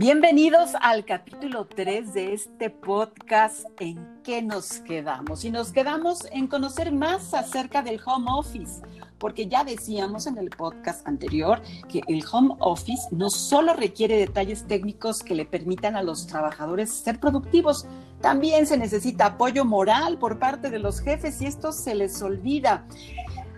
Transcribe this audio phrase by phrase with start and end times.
[0.00, 5.44] Bienvenidos al capítulo 3 de este podcast ¿En qué nos quedamos?
[5.44, 8.80] Y nos quedamos en conocer más acerca del home office,
[9.18, 14.68] porque ya decíamos en el podcast anterior que el home office no solo requiere detalles
[14.68, 17.84] técnicos que le permitan a los trabajadores ser productivos,
[18.20, 22.86] también se necesita apoyo moral por parte de los jefes y esto se les olvida.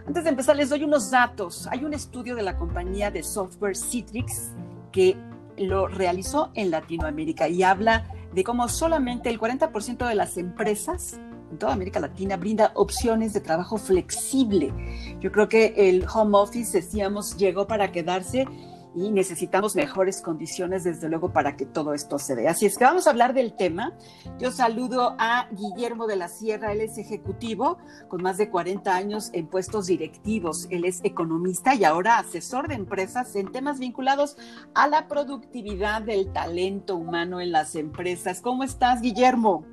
[0.07, 1.67] Antes de empezar, les doy unos datos.
[1.67, 4.53] Hay un estudio de la compañía de software Citrix
[4.91, 5.19] que
[5.61, 11.21] lo realizó en Latinoamérica y habla de cómo solamente el 40% de las empresas
[11.51, 14.73] en toda América Latina brinda opciones de trabajo flexible.
[15.21, 18.47] Yo creo que el home office, decíamos, llegó para quedarse
[18.95, 22.49] y necesitamos mejores condiciones, desde luego, para que todo esto se dé.
[22.49, 23.93] Así es que vamos a hablar del tema.
[24.39, 29.31] Yo saludo a Guillermo de la Sierra, él es ejecutivo con más de 40 años
[29.33, 30.67] en puestos directivos.
[30.71, 34.37] Él es economista y ahora asesor de empresas en temas vinculados
[34.75, 38.41] a la productividad del talento humano en las empresas.
[38.41, 39.65] ¿Cómo estás, Guillermo?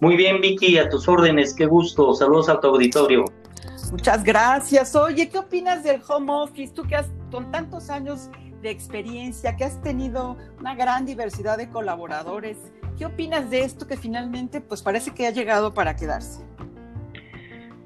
[0.00, 1.54] Muy bien, Vicky, a tus órdenes.
[1.54, 2.12] Qué gusto.
[2.14, 3.24] Saludos a tu auditorio.
[3.90, 4.94] Muchas gracias.
[4.96, 6.72] Oye, ¿qué opinas del home office?
[6.72, 8.30] Tú que has, con tantos años
[8.62, 12.56] de experiencia, que has tenido una gran diversidad de colaboradores,
[12.96, 16.44] ¿qué opinas de esto que finalmente pues parece que ha llegado para quedarse?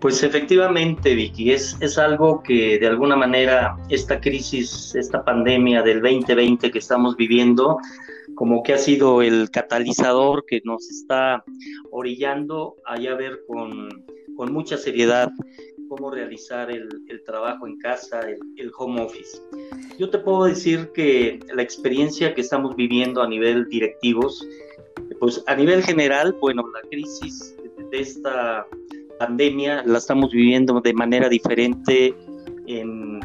[0.01, 6.03] Pues efectivamente, Vicky, es, es algo que de alguna manera esta crisis, esta pandemia del
[6.03, 7.79] 2020 que estamos viviendo,
[8.35, 11.43] como que ha sido el catalizador que nos está
[11.91, 13.89] orillando a ya ver con,
[14.37, 15.31] con mucha seriedad
[15.89, 16.89] cómo realizar el,
[17.25, 18.21] trabajo en casa,
[18.57, 19.41] el, home office.
[19.99, 24.47] Yo te puedo decir que la experiencia que estamos viviendo a nivel directivos,
[25.19, 27.57] pues a nivel general, bueno, la crisis
[27.91, 28.67] de esta
[29.19, 32.15] pandemia la estamos viviendo de manera diferente
[32.67, 33.21] en,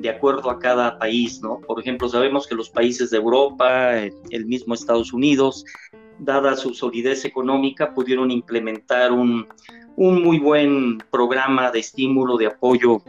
[0.00, 1.60] de acuerdo a cada país, ¿no?
[1.60, 5.64] Por ejemplo, sabemos que los países de Europa, el mismo Estados Unidos,
[6.18, 9.46] dada su solidez económica, pudieron implementar un,
[9.96, 13.02] un muy buen programa de estímulo, de apoyo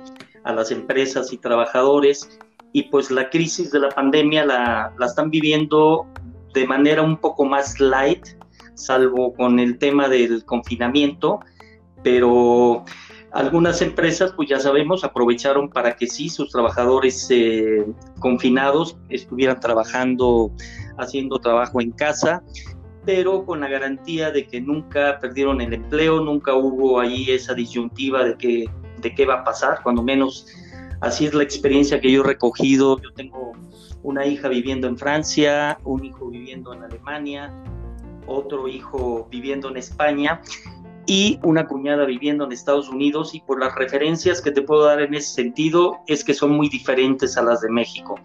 [0.43, 2.39] a las empresas y trabajadores.
[2.73, 6.05] Y pues la crisis de la pandemia la, la están viviendo
[6.53, 8.25] de manera un poco más light,
[8.73, 11.39] salvo con el tema del confinamiento,
[12.03, 12.83] pero
[13.31, 17.85] algunas empresas, pues ya sabemos, aprovecharon para que sí, sus trabajadores eh,
[18.19, 20.51] confinados estuvieran trabajando,
[20.97, 22.43] haciendo trabajo en casa
[23.07, 28.25] pero con la garantía de que nunca perdieron el empleo, nunca hubo ahí esa disyuntiva
[28.25, 30.45] de, que, de qué va a pasar, cuando menos
[30.99, 33.01] así es la experiencia que yo he recogido.
[33.01, 33.53] Yo tengo
[34.03, 37.53] una hija viviendo en Francia, un hijo viviendo en Alemania,
[38.25, 40.41] otro hijo viviendo en España
[41.05, 45.01] y una cuñada viviendo en Estados Unidos y por las referencias que te puedo dar
[45.01, 48.19] en ese sentido es que son muy diferentes a las de México.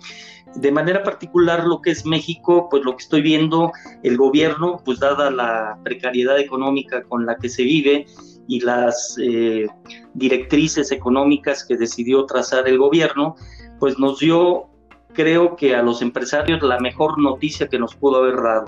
[0.54, 5.00] De manera particular lo que es México, pues lo que estoy viendo, el gobierno, pues
[5.00, 8.06] dada la precariedad económica con la que se vive
[8.48, 9.66] y las eh,
[10.14, 13.36] directrices económicas que decidió trazar el gobierno,
[13.78, 14.68] pues nos dio,
[15.14, 18.66] creo que a los empresarios la mejor noticia que nos pudo haber dado.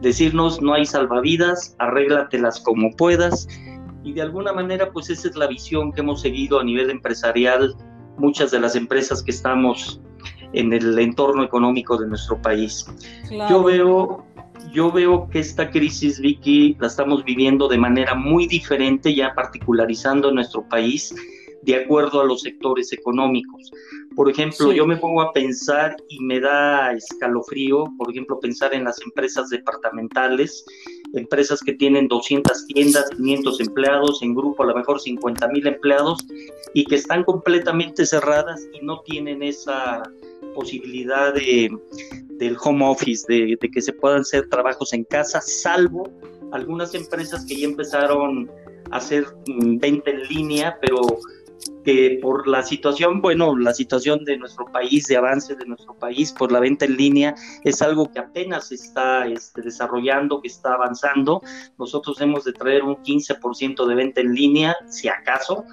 [0.00, 3.46] Decirnos no hay salvavidas, arréglatelas como puedas
[4.02, 7.76] y de alguna manera pues esa es la visión que hemos seguido a nivel empresarial
[8.18, 10.00] muchas de las empresas que estamos
[10.52, 12.86] en el entorno económico de nuestro país.
[13.48, 14.24] Yo veo
[14.72, 20.32] yo veo que esta crisis, Vicky, la estamos viviendo de manera muy diferente, ya particularizando
[20.32, 21.14] nuestro país,
[21.62, 23.70] de acuerdo a los sectores económicos.
[24.16, 28.84] Por ejemplo, yo me pongo a pensar y me da escalofrío, por ejemplo, pensar en
[28.84, 30.64] las empresas departamentales,
[31.14, 36.26] empresas que tienen 200 tiendas, 500 empleados, en grupo a lo mejor 50 mil empleados
[36.74, 40.02] y que están completamente cerradas y no tienen esa
[40.54, 41.70] posibilidad de,
[42.38, 46.10] del home office, de, de que se puedan hacer trabajos en casa, salvo
[46.52, 48.50] algunas empresas que ya empezaron
[48.90, 51.00] a hacer mm, venta en línea, pero
[51.84, 56.32] que por la situación, bueno, la situación de nuestro país, de avance de nuestro país
[56.32, 57.34] por la venta en línea,
[57.64, 61.42] es algo que apenas está este, desarrollando, que está avanzando.
[61.78, 65.64] Nosotros hemos de traer un 15% de venta en línea, si acaso,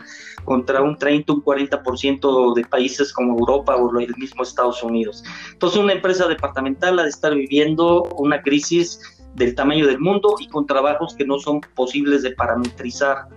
[0.46, 5.24] contra un 30, un 40% de países como Europa o el mismo Estados Unidos.
[5.52, 9.00] Entonces, una empresa departamental ha de estar viviendo una crisis
[9.36, 13.28] del tamaño del mundo y con trabajos que no son posibles de parametrizar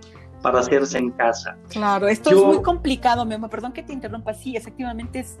[0.43, 1.57] para hacerse en casa.
[1.69, 5.39] Claro, esto es muy complicado, Memo, perdón que te interrumpa, sí, efectivamente es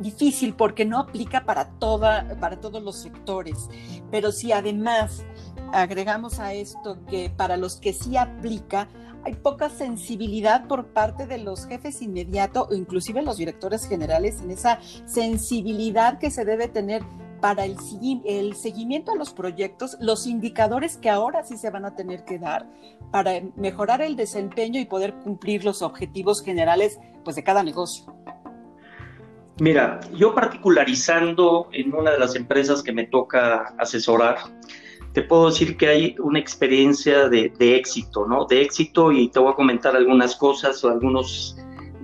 [0.00, 3.70] difícil porque no aplica para, toda, para todos los sectores,
[4.10, 5.24] pero si además
[5.72, 8.88] agregamos a esto que para los que sí aplica,
[9.24, 14.50] hay poca sensibilidad por parte de los jefes inmediatos o inclusive los directores generales en
[14.50, 17.02] esa sensibilidad que se debe tener
[17.42, 22.24] para el, seguimiento a los proyectos, los indicadores que ahora sí se van a tener
[22.24, 22.68] que dar
[23.10, 28.14] para mejorar el desempeño y poder cumplir los objetivos generales pues, de cada negocio.
[29.58, 34.36] Mira, yo particularizando en una de las empresas que me toca asesorar,
[35.12, 38.46] te puedo decir que hay una experiencia de, éxito, ¿no?
[38.46, 41.56] De éxito y te voy a comentar algunas cosas o algunos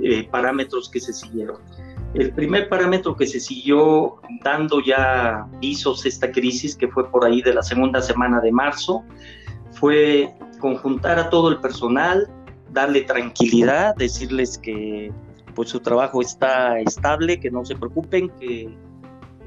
[0.02, 1.58] eh, parámetros que se siguieron.
[2.14, 7.42] El primer parámetro que se siguió dando ya visos esta crisis, que fue por ahí
[7.42, 9.04] de la segunda semana de marzo,
[9.72, 12.28] fue conjuntar a todo el personal,
[12.72, 15.12] darle tranquilidad, decirles que
[15.54, 18.74] pues su trabajo está estable, que no se preocupen, que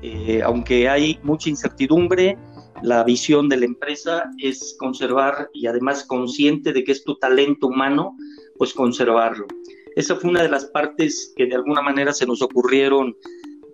[0.02, 2.38] eh, aunque hay mucha incertidumbre,
[2.82, 7.68] la visión de la empresa es conservar y además consciente de que es tu talento
[7.68, 8.18] humano,
[8.58, 9.46] pues conservarlo.
[9.96, 13.16] Esa fue una de las partes que de alguna manera se nos ocurrieron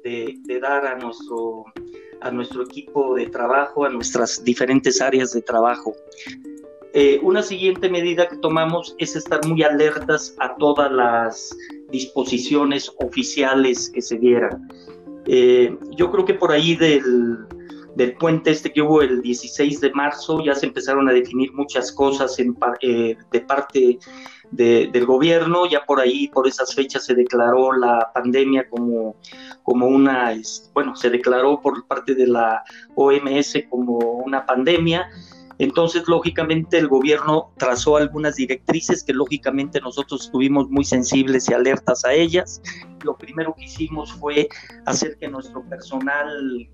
[0.04, 1.66] de, dar a nuestro,
[2.22, 5.94] a nuestro equipo de trabajo, a nuestras diferentes áreas de trabajo.
[6.94, 11.56] Eh, una siguiente medida que tomamos es estar muy alertas a todas las
[11.92, 14.68] disposiciones oficiales que se dieran.
[15.26, 17.46] Eh, yo creo que por ahí del,
[17.96, 21.92] del, puente este que hubo el 16 de marzo ya se empezaron a definir muchas
[21.92, 24.00] cosas eh, de parte
[24.52, 29.16] del gobierno, ya por ahí, por esas fechas se declaró la pandemia como,
[29.64, 30.34] como una,
[30.74, 32.64] bueno, se declaró por parte de la
[32.96, 35.10] OMS como una pandemia
[35.60, 42.06] entonces, lógicamente, el gobierno trazó algunas directrices que lógicamente nosotros estuvimos muy sensibles y alertas
[42.06, 42.62] a ellas.
[43.04, 44.50] Lo primero que hicimos fue
[44.86, 46.70] hacer que nuestro personal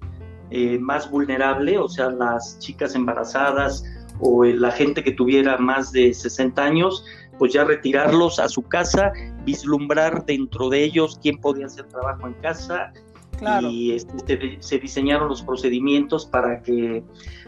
[0.49, 3.85] eh, más vulnerable, o sea, las chicas embarazadas
[4.19, 7.05] o la gente que tuviera más de 60 años,
[7.37, 9.11] pues ya retirarlos a su casa,
[9.43, 12.93] vislumbrar dentro de ellos quién podía hacer trabajo en casa,
[13.61, 17.03] y este, se diseñaron los procedimientos para que,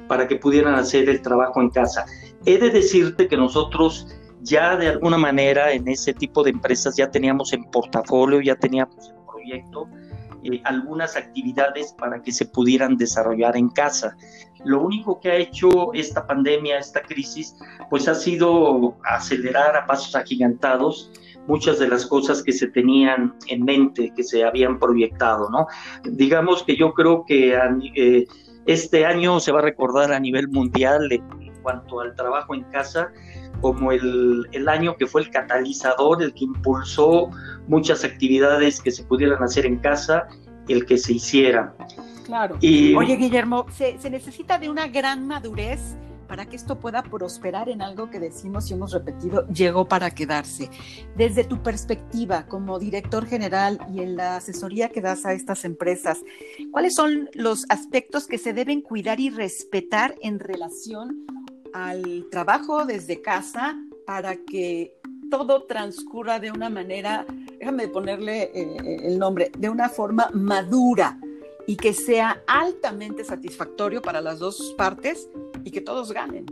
[0.08, 2.06] para que pudieran hacer el trabajo en casa.
[2.46, 4.08] He de decirte que nosotros
[4.42, 9.10] ya de alguna manera en ese tipo de empresas ya teníamos en portafolio, ya teníamos
[9.10, 9.88] en proyecto
[10.46, 14.16] eh, algunas actividades para que se pudieran desarrollar en casa.
[14.64, 17.56] Lo único que ha hecho esta pandemia, esta crisis,
[17.90, 21.12] pues ha sido acelerar a pasos agigantados
[21.48, 25.68] muchas de las cosas que se tenían en mente, que se habían proyectado, ¿no?
[26.04, 27.56] Digamos que yo creo que
[27.96, 28.26] eh,
[28.66, 33.12] este año se va a recordar a nivel mundial en cuanto al trabajo en casa
[33.66, 37.32] como el, el, año que fue el catalizador, el que impulsó
[37.68, 40.28] muchas actividades que se pudieran hacer en casa,
[40.68, 41.74] el que se hicieran.
[42.26, 42.58] Claro.
[42.62, 45.96] Y, Oye, Guillermo, se, se necesita de una gran madurez
[46.28, 50.70] para que esto pueda prosperar en algo que decimos y hemos repetido, llegó para quedarse.
[51.16, 56.20] Desde tu perspectiva como director general y en la asesoría que das a estas empresas,
[56.72, 61.26] ¿cuáles son los aspectos que se deben cuidar y respetar en relación
[61.76, 64.98] al trabajo desde casa para que
[65.30, 67.26] todo transcurra de una manera,
[67.60, 71.20] déjame ponerle eh, el nombre, de una forma madura
[71.68, 75.28] y que sea altamente satisfactorio para las dos partes
[75.66, 76.46] y que todos ganen.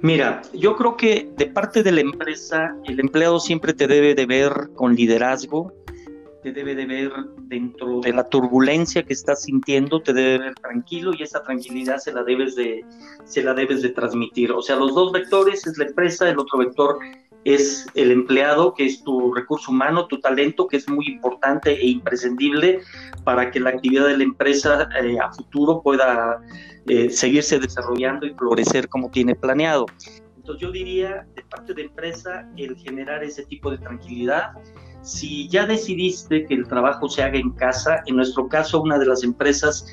[0.00, 4.24] Mira, yo creo que de parte de la empresa, el empleado siempre te debe de
[4.24, 5.74] ver con liderazgo,
[6.44, 7.10] te debe de ver
[7.48, 12.12] dentro de la turbulencia que estás sintiendo, te debe ver tranquilo y esa tranquilidad se
[12.12, 12.84] la debes de,
[13.24, 14.52] se la debes de transmitir.
[14.52, 16.98] O sea, los dos vectores es la empresa, el otro vector
[17.44, 21.86] es el empleado, que es tu recurso humano, tu talento, que es muy importante e
[21.86, 22.80] imprescindible
[23.24, 26.42] para que la actividad de la empresa eh, a futuro pueda
[26.86, 29.86] eh, seguirse desarrollando y florecer como tiene planeado.
[30.44, 34.52] Entonces yo diría, de parte de empresa, el generar ese tipo de tranquilidad.
[35.00, 39.06] Si ya decidiste que el trabajo se haga en casa, en nuestro caso una de
[39.06, 39.86] las empresas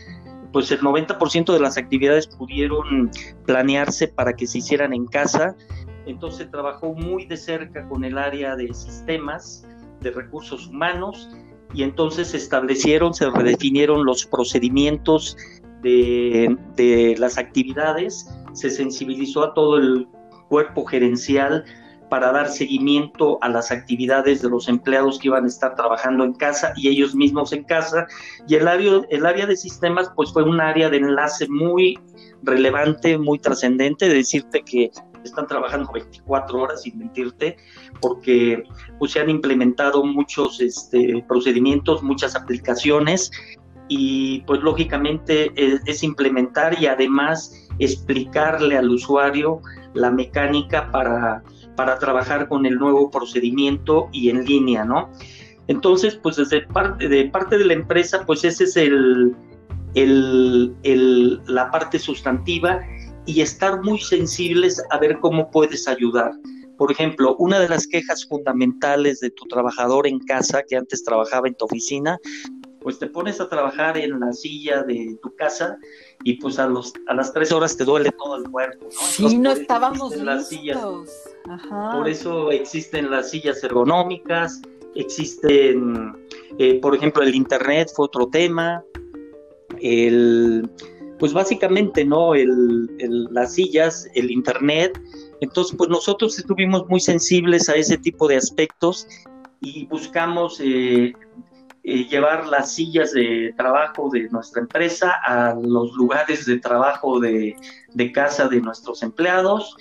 [0.51, 3.09] pues el 90% de las actividades pudieron
[3.45, 5.55] planearse para que se hicieran en casa
[6.05, 9.67] entonces trabajó muy de cerca con el área de sistemas,
[10.01, 11.29] de recursos humanos,
[11.73, 15.37] y entonces se establecieron, se redefinieron los procedimientos
[15.81, 20.07] de, de las actividades, se sensibilizó a todo el
[20.51, 21.63] cuerpo gerencial
[22.09, 26.33] para dar seguimiento a las actividades de los empleados que iban a estar trabajando en
[26.33, 28.05] casa y ellos mismos en casa.
[28.49, 31.97] Y el área, el área de sistemas pues fue un área de enlace muy
[32.43, 34.91] relevante, muy trascendente, de decirte que
[35.23, 37.55] están trabajando 24 horas sin mentirte,
[38.01, 38.61] porque
[38.99, 43.31] pues, se han implementado muchos este, procedimientos, muchas aplicaciones
[43.93, 49.61] y pues lógicamente es, implementar y además explicarle al usuario
[49.93, 51.43] la mecánica para,
[51.75, 55.09] para trabajar con el nuevo procedimiento y en línea, ¿no?
[55.67, 59.35] Entonces, pues desde parte de parte de la empresa, pues ese es el,
[61.47, 62.81] la parte sustantiva
[63.25, 66.31] y estar muy sensibles a ver cómo puedes ayudar.
[66.77, 71.47] Por ejemplo, una de las quejas fundamentales de tu trabajador en casa, que antes trabajaba
[71.47, 72.17] en tu oficina,
[72.81, 75.77] pues te pones a trabajar en la silla de tu casa
[76.23, 78.85] y pues a, los, a las tres horas te duele todo el cuerpo.
[78.85, 79.29] ¿no?
[79.29, 81.09] Sí, no estábamos listos.
[81.69, 84.61] Por eso existen las sillas ergonómicas,
[84.95, 86.13] existen,
[86.57, 88.83] eh, por ejemplo, el Internet fue otro tema,
[89.79, 90.69] el,
[91.19, 92.35] pues básicamente, ¿no?
[92.35, 92.87] El,
[93.31, 94.99] las sillas, el Internet.
[95.39, 99.07] Entonces, pues nosotros estuvimos muy sensibles a ese tipo de aspectos
[99.59, 101.13] y buscamos eh,
[101.83, 107.55] eh, llevar las sillas de trabajo de nuestra empresa a los lugares de trabajo de,
[107.93, 109.75] de casa de nuestros empleados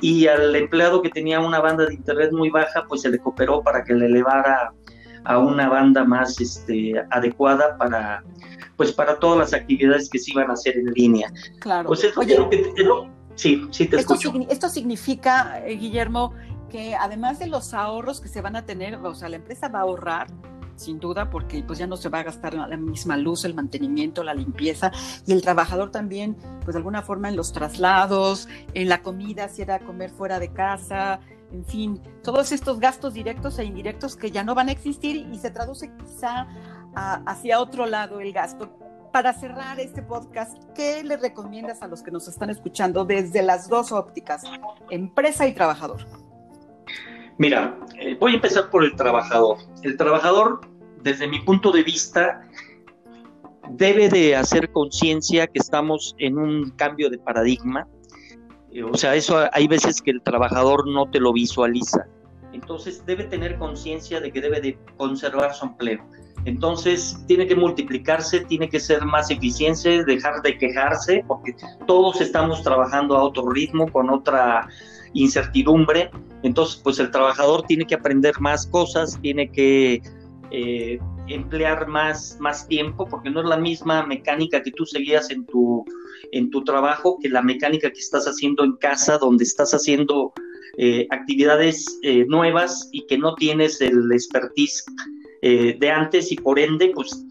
[0.00, 3.62] y al empleado que tenía una banda de internet muy baja, pues se le cooperó
[3.62, 4.72] para que le elevara
[5.24, 8.22] a una banda más este, adecuada para,
[8.76, 11.32] pues para todas las actividades que se iban a hacer en línea.
[11.60, 11.88] Claro.
[11.88, 12.36] Pues Oye,
[13.34, 14.46] sí, sí te esto, escucho.
[14.48, 16.34] esto significa, eh, Guillermo,
[16.70, 19.80] que además de los ahorros que se van a tener, o sea, la empresa va
[19.80, 20.28] a ahorrar
[20.78, 24.22] sin duda, porque pues ya no se va a gastar la misma luz, el mantenimiento,
[24.22, 24.92] la limpieza,
[25.26, 29.62] y el trabajador también, pues de alguna forma en los traslados, en la comida, si
[29.62, 31.20] era comer fuera de casa,
[31.52, 35.38] en fin, todos estos gastos directos e indirectos que ya no van a existir y
[35.38, 36.46] se traduce quizá
[36.94, 38.70] hacia otro lado el gasto.
[39.12, 43.68] Para cerrar este podcast, ¿qué le recomiendas a los que nos están escuchando desde las
[43.68, 44.42] dos ópticas,
[44.90, 46.27] empresa y trabajador?
[47.38, 49.58] Mira, eh, voy a empezar por el trabajador.
[49.82, 50.60] El trabajador,
[51.02, 52.42] desde mi punto de vista,
[53.70, 57.86] debe de hacer conciencia que estamos en un cambio de paradigma.
[58.72, 62.06] Eh, o sea, eso hay veces que el trabajador no te lo visualiza.
[62.52, 66.04] Entonces debe tener conciencia de que debe de conservar su empleo.
[66.44, 71.54] Entonces tiene que multiplicarse, tiene que ser más eficiente, dejar de quejarse, porque
[71.86, 74.68] todos estamos trabajando a otro ritmo, con otra
[75.12, 76.10] incertidumbre.
[76.42, 80.00] Entonces, pues el trabajador tiene que aprender más cosas, tiene que
[80.50, 85.44] eh, emplear más, más tiempo, porque no es la misma mecánica que tú seguías en
[85.46, 85.84] tu,
[86.32, 90.32] en tu trabajo que la mecánica que estás haciendo en casa, donde estás haciendo
[90.78, 94.84] eh, actividades eh, nuevas y que no tienes el expertise
[95.42, 97.24] de antes y por ende, pues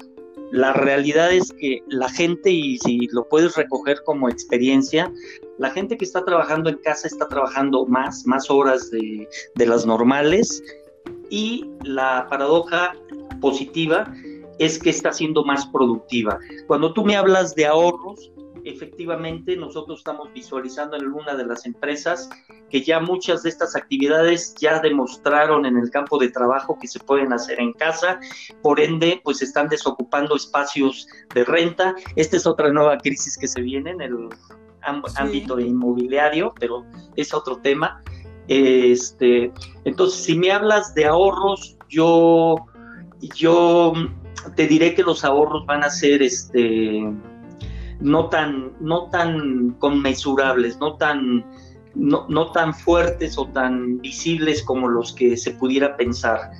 [0.51, 5.11] la realidad es que la gente, y si lo puedes recoger como experiencia,
[5.57, 9.27] la gente que está trabajando en casa está trabajando más, más horas de,
[9.65, 10.63] las normales
[11.29, 12.93] y la paradoja
[13.41, 14.13] positiva
[14.59, 16.39] es que está siendo más productiva.
[16.67, 18.31] Cuando tú me hablas de ahorros,
[18.69, 22.29] efectivamente nosotros estamos visualizando en alguna de las empresas
[22.69, 26.99] que ya muchas de estas actividades ya demostraron en el campo de trabajo que se
[26.99, 28.19] pueden hacer en casa,
[28.61, 31.95] por ende pues están desocupando espacios de renta.
[32.15, 34.29] Esta es otra nueva crisis que se viene en el
[34.81, 38.01] ámbito inmobiliario, pero es otro tema.
[38.47, 39.51] Este,
[39.83, 42.55] entonces, si me hablas de ahorros, yo,
[43.35, 43.93] yo
[44.55, 47.03] te diré que los ahorros van a ser este
[47.99, 51.45] no tan, no tan conmesurables, no tan,
[51.95, 56.51] no, no tan fuertes o tan visibles como los que se pudiera pensar.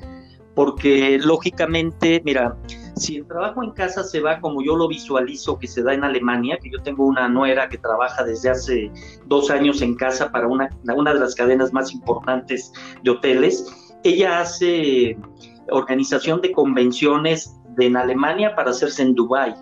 [0.55, 2.57] Porque lógicamente, mira,
[2.95, 6.03] si el trabajo en casa se va como yo lo visualizo que se da en
[6.03, 8.91] Alemania, que yo tengo una nuera que trabaja desde hace
[9.27, 13.71] dos años en casa para una, una de las cadenas más importantes de hoteles,
[14.03, 15.15] ella hace
[15.69, 19.53] organización de convenciones en Alemania para hacerse en Dubái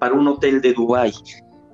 [0.00, 1.12] para un hotel de Dubái.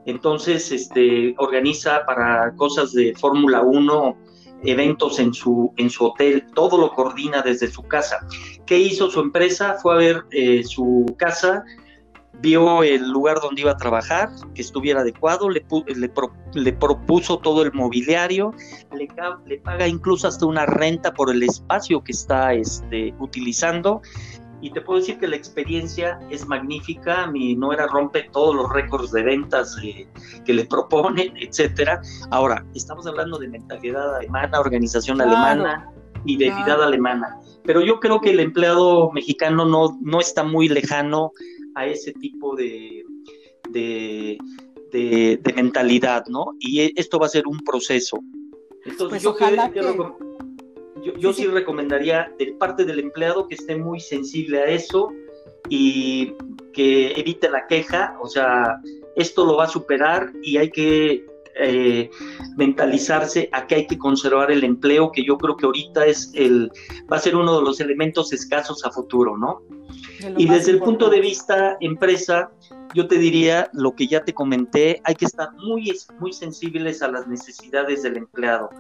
[0.04, 4.16] Entonces, este, organiza para cosas de Fórmula 1
[4.64, 8.26] eventos en su, en su hotel, todo lo coordina desde su casa.
[8.66, 9.76] ¿Qué hizo su empresa?
[9.80, 11.64] Fue a ver eh, su casa,
[12.40, 15.64] vio el lugar donde iba a trabajar, que estuviera adecuado, le,
[16.54, 18.52] le, propuso todo el mobiliario,
[18.94, 19.08] le,
[19.46, 24.02] le, paga incluso hasta una renta por el espacio que está este, utilizando
[24.60, 29.12] y te puedo decir que la experiencia es magnífica, mi nuera rompe todos los récords
[29.12, 29.76] de ventas
[30.44, 32.00] que le proponen, etcétera.
[32.30, 35.90] Ahora, estamos hablando de mentalidad alemana, organización alemana
[36.24, 36.82] y de claro.
[36.84, 41.32] alemana, pero yo creo que el empleado mexicano no, no está muy lejano
[41.74, 43.04] a ese tipo de,
[43.70, 44.38] de,
[45.54, 46.54] mentalidad, ¿no?
[46.58, 48.18] Y e, esto va a ser un proceso.
[48.84, 49.82] Entonces, pues yo ojalá que
[51.14, 55.12] yo, sí, recomendaría de parte del empleado que esté muy sensible a eso
[55.68, 56.34] y
[56.72, 58.80] que evite la queja, o sea,
[59.16, 61.26] esto lo va a superar y hay que
[61.58, 62.10] eh,
[62.56, 66.70] mentalizarse a que hay que conservar el empleo, que yo creo que ahorita es el,
[67.10, 69.62] va a ser uno de los elementos escasos a futuro, ¿no?
[70.36, 72.50] Y desde el punto de vista empresa,
[72.94, 77.08] yo te diría lo que ya te comenté, hay que estar muy, muy sensibles a
[77.08, 78.70] las necesidades del empleado.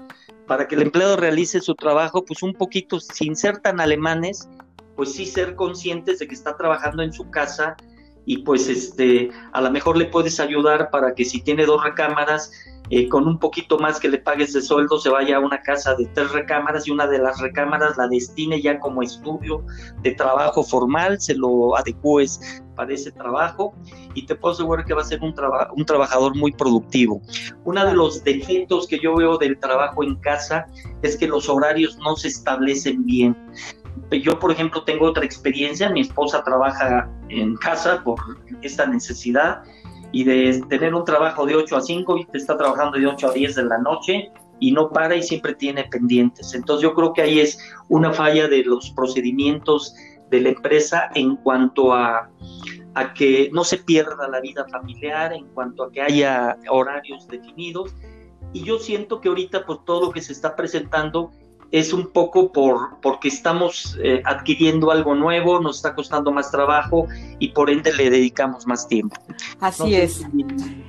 [0.46, 4.48] Para que el empleado realice su trabajo, pues un poquito, sin ser tan alemanes,
[4.94, 7.76] pues sí ser conscientes de que está trabajando en su casa
[8.24, 12.50] y pues este, a lo mejor le puedes ayudar para que si tiene dos recámaras,
[12.90, 15.94] eh, con un poquito más que le pagues de sueldo, se vaya a una casa
[15.94, 19.64] de tres recámaras y una de las recámaras la destine ya como estudio
[20.02, 23.74] de trabajo formal, se lo adecúes para ese trabajo
[24.14, 25.34] y te puedo asegurar que va a ser un,
[25.74, 27.20] un trabajador muy productivo.
[27.64, 30.66] Uno de los defectos que yo veo del trabajo en casa
[31.02, 33.36] es que los horarios no se establecen bien.
[34.10, 38.18] Yo, por ejemplo, tengo otra experiencia, mi esposa trabaja en casa por
[38.62, 39.62] esta necesidad
[40.12, 43.28] y de tener un trabajo de 8 a 5 y te está trabajando de 8
[43.28, 46.54] a 10 de la noche y no para y siempre tiene pendientes.
[46.54, 47.58] Entonces yo creo que ahí es
[47.88, 49.94] una falla de los procedimientos
[50.30, 52.30] de la empresa en cuanto a,
[52.94, 57.94] a que no se pierda la vida familiar, en cuanto a que haya horarios definidos.
[58.52, 61.32] Y yo siento que ahorita por todo lo que se está presentando
[61.70, 67.06] es un poco por porque estamos eh, adquiriendo algo nuevo, nos está costando más trabajo
[67.38, 69.16] y por ende le dedicamos más tiempo.
[69.60, 70.26] Así es.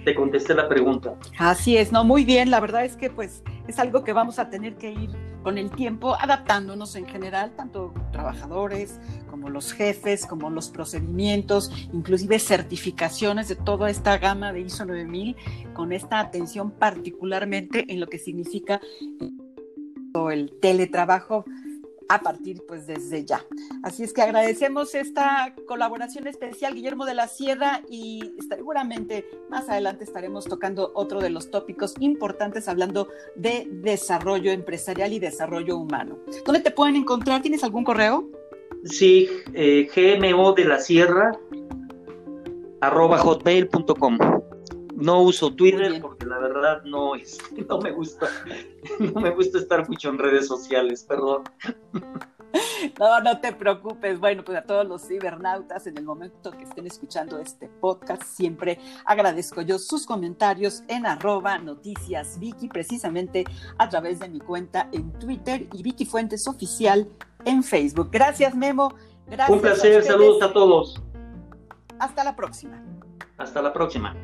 [0.06, 1.16] te contesté la pregunta.
[1.38, 2.52] Así es, no, muy bien.
[2.52, 5.10] La verdad es que pues es algo que vamos a tener que ir
[5.44, 12.40] con el tiempo adaptándonos en general, tanto trabajadores como los jefes, como los procedimientos, inclusive
[12.40, 15.36] certificaciones de toda esta gama de ISO 9000,
[15.74, 18.82] con esta atención particularmente en lo que significa
[20.32, 21.46] el teletrabajo
[22.10, 23.46] a partir pues desde ya.
[23.84, 30.04] Así es que agradecemos esta colaboración especial, Guillermo de la Sierra, y seguramente más adelante
[30.04, 36.18] estaremos tocando otro de los tópicos importantes hablando de desarrollo empresarial y desarrollo humano.
[36.46, 37.42] ¿Dónde te pueden encontrar?
[37.42, 38.30] ¿Tienes algún correo?
[38.86, 41.32] Sí, eh, gmo de la sierra
[42.80, 44.18] arroba hotmail.com.
[44.98, 47.38] No uso Twitter porque la verdad no, es,
[47.70, 48.28] no me gusta,
[49.00, 51.44] no me gusta estar mucho en redes sociales, perdón.
[52.98, 54.20] No, no te preocupes.
[54.20, 58.80] Bueno, pues a todos los cibernautas, en el momento que estén escuchando este podcast, siempre
[59.06, 63.44] agradezco yo sus comentarios en arroba noticias Vicky, precisamente
[63.78, 67.08] a través de mi cuenta en Twitter y Vicky Fuentes Oficial
[67.44, 68.10] en Facebook.
[68.12, 68.96] Gracias, Memo.
[69.28, 69.56] Gracias.
[69.56, 71.02] Un placer, saludos a todos.
[72.00, 72.82] Hasta la próxima.
[73.38, 74.16] Hasta la próxima.